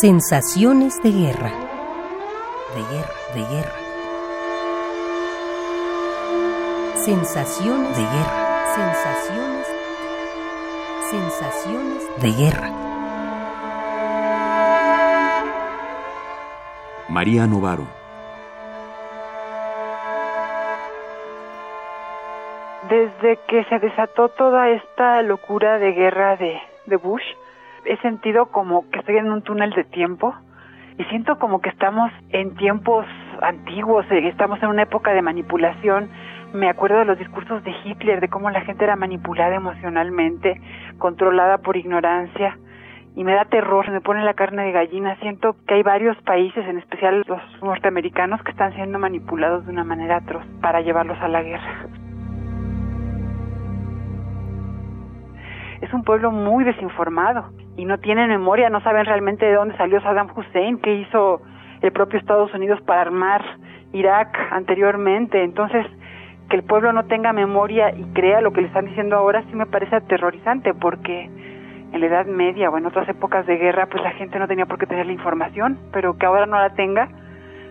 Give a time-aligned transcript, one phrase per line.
[0.00, 1.50] Sensaciones de guerra.
[2.72, 3.78] De guerra, de guerra.
[6.94, 8.66] Sensaciones de guerra.
[8.76, 9.66] Sensaciones.
[11.10, 12.70] Sensaciones de guerra.
[17.08, 17.88] María Novaro.
[22.88, 27.24] Desde que se desató toda esta locura de guerra de, de Bush,
[27.84, 30.34] he sentido como que estoy en un túnel de tiempo
[30.98, 33.06] y siento como que estamos en tiempos
[33.40, 36.10] antiguos, eh, estamos en una época de manipulación.
[36.52, 40.60] Me acuerdo de los discursos de Hitler, de cómo la gente era manipulada emocionalmente,
[40.98, 42.58] controlada por ignorancia,
[43.14, 45.16] y me da terror, me pone la carne de gallina.
[45.16, 49.84] Siento que hay varios países, en especial los norteamericanos, que están siendo manipulados de una
[49.84, 51.86] manera atroz para llevarlos a la guerra.
[55.80, 60.00] Es un pueblo muy desinformado y no tienen memoria, no saben realmente de dónde salió
[60.00, 61.40] Saddam Hussein, qué hizo
[61.80, 63.42] el propio Estados Unidos para armar
[63.92, 65.44] Irak anteriormente.
[65.44, 65.86] Entonces,
[66.50, 69.54] que el pueblo no tenga memoria y crea lo que le están diciendo ahora sí
[69.54, 71.30] me parece aterrorizante porque
[71.92, 74.66] en la Edad Media o en otras épocas de guerra pues la gente no tenía
[74.66, 77.08] por qué tener la información, pero que ahora no la tenga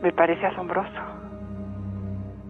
[0.00, 0.88] me parece asombroso.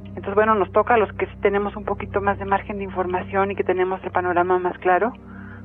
[0.09, 3.53] Entonces, bueno, nos toca a los que tenemos un poquito más de margen de información
[3.53, 5.15] y que tenemos el panorama más claro,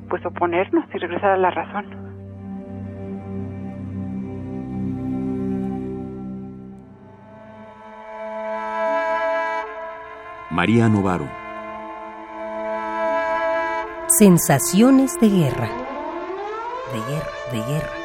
[0.08, 2.04] pues oponernos y regresar a la razón.
[10.50, 11.28] María Novaro.
[14.06, 15.68] Sensaciones de guerra.
[16.92, 18.04] De guerra, de guerra.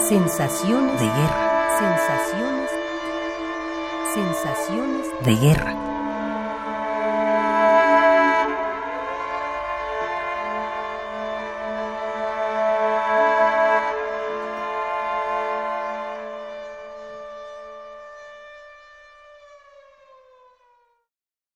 [0.00, 1.68] Sensaciones de guerra.
[1.78, 2.70] Sensaciones.
[4.12, 5.99] Sensaciones de guerra.